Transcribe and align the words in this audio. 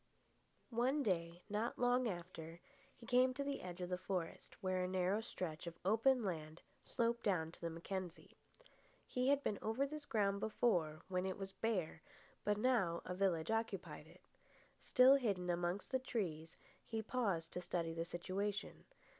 One 0.71 1.03
day, 1.03 1.43
not 1.47 1.77
long 1.77 2.07
after, 2.07 2.59
he 2.95 3.05
came 3.05 3.35
to 3.35 3.43
the 3.43 3.61
edge 3.61 3.81
of 3.81 3.89
the 3.89 3.99
forest, 3.99 4.55
where 4.59 4.83
a 4.83 4.87
narrow 4.87 5.21
stretch 5.21 5.67
of 5.67 5.77
open 5.85 6.23
land 6.23 6.63
sloped 6.81 7.21
down 7.21 7.51
to 7.51 7.61
the 7.61 7.69
Mackenzie. 7.69 8.35
He 9.05 9.27
had 9.29 9.43
been 9.43 9.59
over 9.61 9.85
this 9.85 10.07
ground 10.07 10.39
before, 10.39 11.03
when 11.07 11.27
it 11.27 11.37
was 11.37 11.51
bare, 11.51 12.01
but 12.43 12.57
now 12.57 13.03
a 13.05 13.13
village 13.13 13.51
occupied 13.51 14.07
it. 14.07 14.21
Still 14.81 15.17
hidden 15.17 15.51
amongst 15.51 15.91
the 15.91 15.99
trees, 15.99 16.57
he 16.83 17.03
paused 17.03 17.53
to 17.53 17.61
study 17.61 17.93
the 17.93 18.03
situation. 18.03 18.85